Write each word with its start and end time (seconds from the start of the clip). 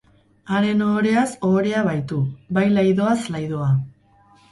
Haren 0.51 0.79
ohoreaz 0.85 1.25
ohorea 1.49 1.83
baitu, 1.87 2.21
bai 2.59 2.65
laidoaz 2.79 3.19
laidoa. 3.37 3.69